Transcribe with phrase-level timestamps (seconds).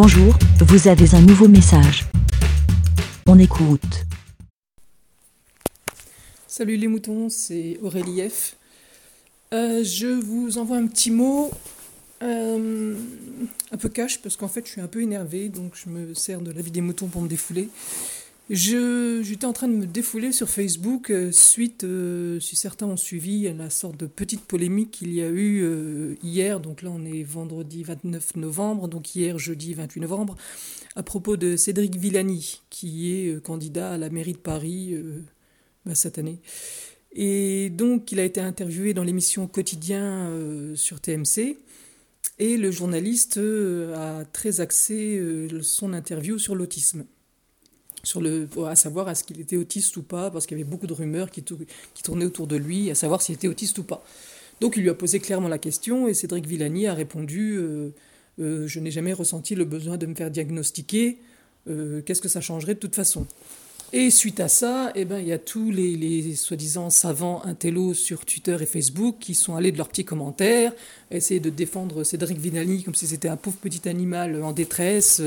[0.00, 2.04] Bonjour, vous avez un nouveau message.
[3.26, 4.06] On écoute.
[6.46, 8.54] Salut les moutons, c'est Aurélie F.
[9.52, 11.50] Euh, je vous envoie un petit mot
[12.22, 12.94] euh,
[13.72, 16.40] un peu cash parce qu'en fait je suis un peu énervé donc je me sers
[16.40, 17.68] de la vie des moutons pour me défouler.
[18.50, 23.46] J'étais en train de me défouler sur Facebook euh, suite, euh, si certains ont suivi,
[23.46, 27.04] à la sorte de petite polémique qu'il y a eu euh, hier, donc là on
[27.04, 30.34] est vendredi 29 novembre, donc hier jeudi 28 novembre,
[30.96, 34.96] à propos de Cédric Villani, qui est candidat à la mairie de Paris
[35.84, 36.40] bah, cette année.
[37.12, 40.32] Et donc il a été interviewé dans l'émission Quotidien
[40.74, 41.58] sur TMC.
[42.38, 43.38] Et le journaliste
[43.94, 45.20] a très axé
[45.62, 47.04] son interview sur l'autisme
[48.04, 50.86] sur le, à savoir est-ce qu'il était autiste ou pas, parce qu'il y avait beaucoup
[50.86, 54.04] de rumeurs qui, tournaient autour de lui, à savoir s'il était autiste ou pas.
[54.60, 57.90] Donc il lui a posé clairement la question et Cédric Villani a répondu euh,
[58.40, 61.18] euh, Je n'ai jamais ressenti le besoin de me faire diagnostiquer,
[61.68, 63.26] euh, qu'est-ce que ça changerait de toute façon?
[63.92, 67.94] Et suite à ça, eh ben, il y a tous les, les soi-disant savants intellos
[67.94, 70.72] sur Twitter et Facebook qui sont allés de leurs petits commentaires,
[71.10, 75.22] essayer de défendre Cédric Vinali comme si c'était un pauvre petit animal en détresse.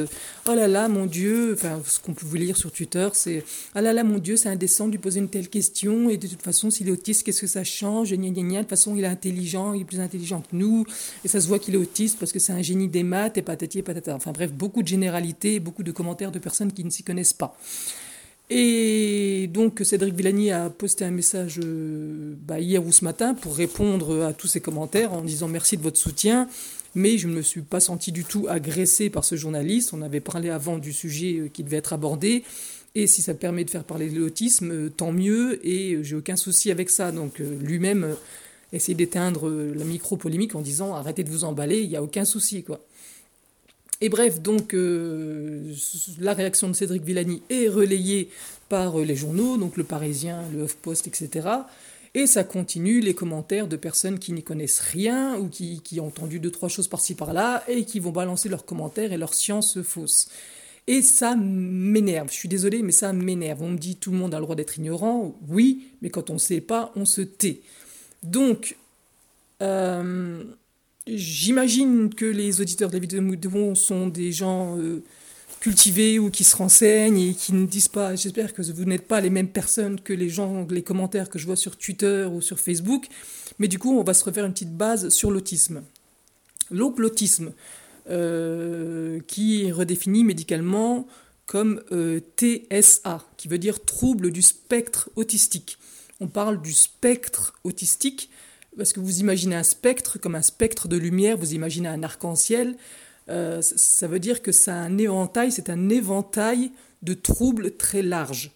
[0.48, 3.81] Oh là là, mon Dieu, enfin, ce qu'on peut vous lire sur Twitter, c'est Ah
[3.81, 6.42] là là, mon Dieu, c'est indécent de lui poser une telle question, et de toute
[6.42, 8.12] façon, s'il est autiste, qu'est-ce que ça change?
[8.12, 8.58] Gna, gna, gna.
[8.58, 10.86] De toute façon, il est intelligent, il est plus intelligent que nous,
[11.25, 13.42] et ça se voit qu'il est autiste parce que c'est un génie des maths, et
[13.42, 14.16] patati et patata.
[14.16, 17.58] Enfin bref, beaucoup de généralités, beaucoup de commentaires de personnes qui ne s'y connaissent pas.
[18.53, 23.55] Et donc Cédric Villani a posté un message euh, bah, hier ou ce matin pour
[23.55, 26.49] répondre à tous ces commentaires en disant merci de votre soutien.
[26.94, 29.94] Mais je ne me suis pas senti du tout agressé par ce journaliste.
[29.94, 32.44] On avait parlé avant du sujet euh, qui devait être abordé.
[32.94, 35.66] Et si ça permet de faire parler de l'autisme, euh, tant mieux.
[35.66, 37.13] Et j'ai aucun souci avec ça.
[37.13, 38.17] Donc lui-même
[38.73, 42.63] essayer d'éteindre la micro-polémique en disant arrêtez de vous emballer, il n'y a aucun souci.
[42.63, 42.81] quoi.
[44.02, 45.73] Et bref, donc euh,
[46.19, 48.30] la réaction de Cédric Villani est relayée
[48.67, 51.47] par euh, les journaux, donc le Parisien, le HuffPost, etc.
[52.13, 56.07] Et ça continue les commentaires de personnes qui n'y connaissent rien ou qui, qui, ont
[56.07, 59.81] entendu deux, trois choses par-ci par-là et qui vont balancer leurs commentaires et leurs sciences
[59.81, 60.28] fausses.
[60.88, 62.29] Et ça m'énerve.
[62.29, 63.61] Je suis désolé, mais ça m'énerve.
[63.61, 65.38] On me dit tout le monde a le droit d'être ignorant.
[65.47, 67.61] Oui, mais quand on ne sait pas, on se tait.
[68.23, 68.75] Donc,
[69.61, 70.44] euh,
[71.07, 75.01] J'imagine que les auditeurs de la vidéo Moudon sont des gens euh,
[75.59, 78.16] cultivés ou qui se renseignent et qui ne disent pas.
[78.16, 81.47] J'espère que vous n'êtes pas les mêmes personnes que les gens, les commentaires que je
[81.47, 83.07] vois sur Twitter ou sur Facebook.
[83.57, 85.81] Mais du coup, on va se refaire une petite base sur l'autisme.
[86.69, 87.51] L'autisme,
[88.09, 91.07] euh, qui est redéfini médicalement
[91.47, 95.78] comme euh, TSA, qui veut dire trouble du spectre autistique.
[96.19, 98.29] On parle du spectre autistique
[98.78, 102.76] parce que vous imaginez un spectre comme un spectre de lumière, vous imaginez un arc-en-ciel,
[103.30, 106.72] euh, ça veut dire que c'est un éventail, c'est un éventail
[107.02, 108.52] de troubles très large.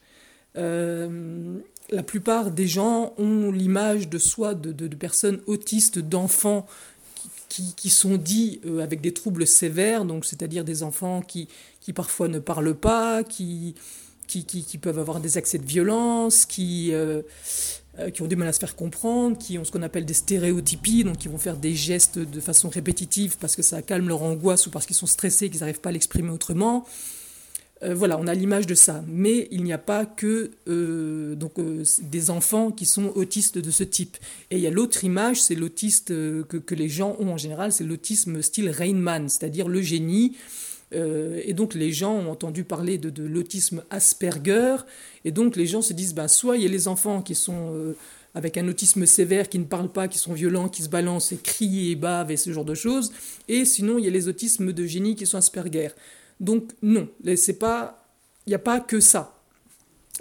[0.57, 1.57] Euh,
[1.89, 6.65] la plupart des gens ont l'image de soi de, personnes autistes, d'enfants
[7.49, 11.47] qui, sont dits euh, avec des troubles sévères, donc c'est-à-dire des enfants qui,
[11.79, 13.75] qui parfois ne parlent pas, qui,
[14.27, 16.91] qui, qui, peuvent avoir des accès de violence, qui,
[18.13, 21.03] qui ont du mal à se faire comprendre, qui ont ce qu'on appelle des stéréotypies,
[21.03, 24.67] donc qui vont faire des gestes de façon répétitive parce que ça calme leur angoisse
[24.67, 26.85] ou parce qu'ils sont stressés, qu'ils n'arrivent pas à l'exprimer autrement.
[27.83, 29.03] Euh, voilà, on a l'image de ça.
[29.07, 31.53] Mais il n'y a pas que euh, donc,
[32.01, 34.17] des enfants qui sont autistes de ce type.
[34.49, 37.71] Et il y a l'autre image, c'est l'autiste que, que, les gens ont en général,
[37.71, 40.35] c'est l'autisme style Rainman, c'est-à-dire le génie
[40.93, 44.77] euh, et donc les gens ont entendu parler de, l'autisme Asperger,
[45.23, 47.73] et donc les gens se disent, ben, soit il y a les enfants qui sont
[47.73, 47.97] euh,
[48.35, 51.37] avec un autisme sévère, qui ne parlent pas, qui sont violents, qui se balancent et
[51.37, 53.11] crient et bavent et ce genre de choses,
[53.47, 55.89] et sinon il y a les autismes de génie qui sont Asperger.
[56.39, 57.35] Donc non, il
[58.47, 59.41] n'y a pas que ça.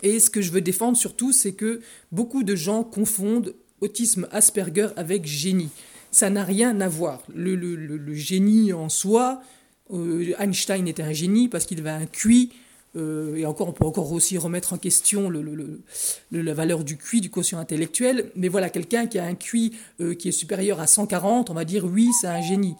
[0.02, 4.88] Et ce que je veux défendre surtout, c'est que beaucoup de gens confondent autisme Asperger
[4.96, 5.70] avec génie.
[6.10, 7.22] Ça n'a rien à voir.
[7.34, 9.42] le génie en soi,
[9.90, 12.50] Einstein était un génie parce qu'il avait un QI,
[12.96, 15.82] euh, et encore, on peut encore aussi remettre en question le,
[16.30, 20.14] la valeur du QI, du quotient intellectuel, mais voilà, quelqu'un qui a un QI euh,
[20.14, 22.76] qui est supérieur à 140, on va dire oui, c'est un génie.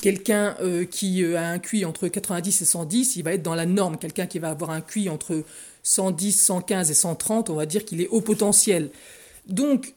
[0.00, 0.56] quelqu'un
[0.90, 3.98] qui a un QI entre 90 et 110, il va être dans la norme.
[3.98, 5.44] Quelqu'un qui va avoir un QI entre
[5.82, 8.90] 110, 115 et 130, on va dire qu'il est haut potentiel.
[9.46, 9.94] Donc,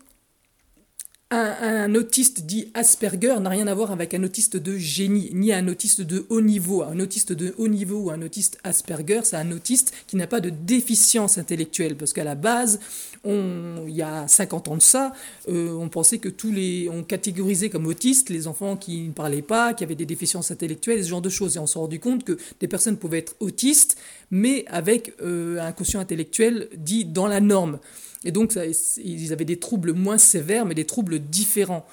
[1.32, 5.68] un, autiste dit Asperger n'a rien à voir avec un autiste de génie, ni un
[5.68, 6.84] autiste de haut niveau.
[6.84, 10.40] Un autiste de haut niveau ou un autiste Asperger, c'est un autiste qui n'a pas
[10.40, 11.98] de déficience intellectuelle.
[11.98, 12.80] Parce qu'à la base,
[13.26, 15.14] il y a 50 ans de ça,
[15.50, 16.90] euh, on pensait que tous les.
[16.90, 21.04] On catégorisait comme autistes les enfants qui ne parlaient pas, qui avaient des déficiences intellectuelles,
[21.04, 21.56] ce genre de choses.
[21.56, 23.98] Et on s'est rendu compte que des personnes pouvaient être autistes,
[24.30, 27.80] mais avec euh, un quotient intellectuel dit dans la norme.
[28.26, 28.58] Et donc,
[28.98, 31.86] ils avaient des troubles moins sévères, mais des troubles différents.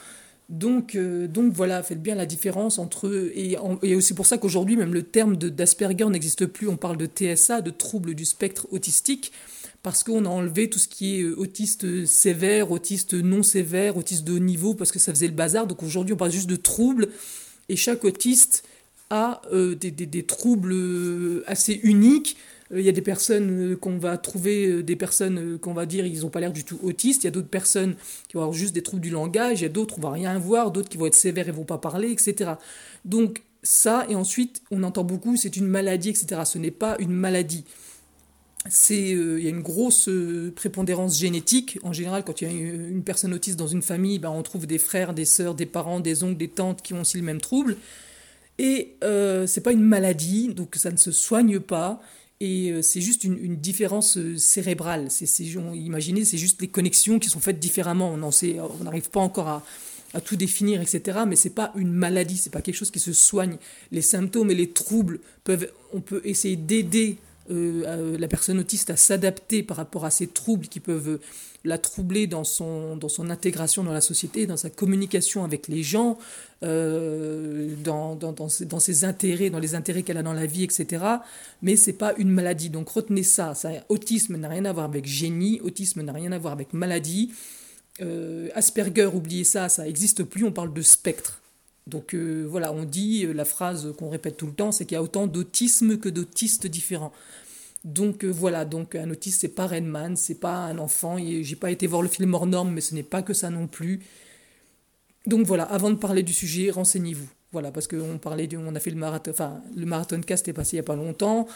[0.48, 3.30] Donc, euh, donc voilà, faites bien la différence entre.
[3.34, 3.56] Et,
[4.00, 6.68] c'est pour ça qu'aujourd'hui, même le terme d'Asperger n'existe plus.
[6.68, 9.32] On parle de TSA, de troubles du spectre autistique,
[9.82, 14.24] parce qu'on a enlevé tout ce qui est euh, autiste sévère, autiste non sévère, autiste
[14.24, 15.66] de haut niveau, parce que ça faisait le bazar.
[15.66, 17.08] Donc aujourd'hui, on parle juste de troubles.
[17.68, 18.64] Et chaque autiste
[19.08, 20.74] a euh, des, troubles
[21.46, 22.36] assez uniques
[22.74, 26.06] il y a des personnes euh, qu'on va trouver, euh, des personnes qu'on va dire
[26.06, 27.24] ils n'ont pas l'air du tout autistes.
[27.24, 27.94] Il y a d'autres personnes
[28.28, 29.60] qui vont avoir juste des troubles du langage.
[29.60, 31.64] Il y a d'autres on va rien voir, d'autres qui vont être sévères et vont
[31.64, 32.52] pas parler, etc.
[33.04, 36.42] Donc ça et ensuite on entend beaucoup c'est une maladie, etc.
[36.44, 37.64] Ce n'est pas une maladie.
[38.68, 40.08] C'est il y a une grosse
[40.54, 41.80] prépondérance génétique.
[41.82, 44.68] En général, quand il y a une personne autiste dans une famille, ben, on trouve
[44.68, 47.40] des frères, des sœurs, des parents, des oncles, des tantes qui ont aussi le même
[47.40, 47.76] trouble.
[48.58, 52.00] Et euh, c'est pas une maladie, donc ça ne se soigne pas.
[52.42, 55.06] Et euh, c'est juste une, différence euh, cérébrale.
[55.10, 58.10] C'est, imaginez, c'est juste les connexions qui sont faites différemment.
[58.12, 59.62] On n'arrive pas encore à,
[60.24, 61.20] tout définir, etc.
[61.26, 63.58] Mais c'est pas une maladie, c'est pas quelque chose qui se soigne.
[63.92, 67.18] Les symptômes et les troubles peuvent, on peut essayer d'aider
[67.50, 71.18] euh, la personne autiste à s'adapter par rapport à ces troubles qui peuvent
[71.64, 75.82] la troubler dans son, dans son intégration dans la société, dans sa communication avec les
[75.82, 76.18] gens,
[76.62, 80.64] euh, dans, dans, ses, dans, ses, intérêts, dans les intérêts qu'elle a dans la vie,
[80.64, 81.04] etc.
[81.62, 82.70] Mais c'est pas une maladie.
[82.70, 83.52] Donc retenez ça.
[83.88, 87.32] autisme n'a rien à voir avec génie, autisme n'a rien à voir avec maladie.
[88.00, 91.41] Euh, Asperger, oubliez ça, ça n'existe plus, on parle de spectre.
[91.86, 94.98] Donc euh, voilà, on dit, la phrase qu'on répète tout le temps, c'est qu'il y
[94.98, 97.12] a autant d'autisme que d'autistes différents.
[97.84, 101.16] Donc euh, voilà, donc un autiste c'est pas Redman, c'est pas un enfant.
[101.18, 103.66] J'ai pas été voir le film hors norme, mais ce n'est pas que ça non
[103.66, 104.00] plus.
[105.26, 107.28] Donc voilà, avant de parler du sujet, renseignez-vous.
[107.52, 110.76] Voilà, parce qu'on parlait, on a fait le marathon, enfin le marathon cast est passé
[110.76, 111.46] il y a pas longtemps.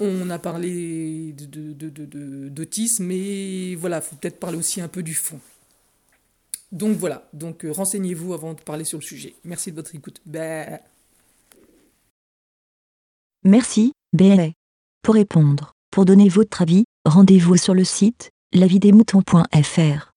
[0.00, 5.14] On a parlé d'autisme, de, de, mais voilà, faut peut-être parler aussi un peu du
[5.14, 5.40] fond.
[6.72, 9.34] Donc voilà, donc euh, renseignez-vous avant de parler sur le sujet.
[9.44, 10.20] Merci de votre écoute.
[10.24, 10.80] Bah.
[13.44, 14.50] Merci, BLA.
[15.02, 20.11] Pour répondre, pour donner votre avis, rendez-vous sur le site lavidemouton.fr.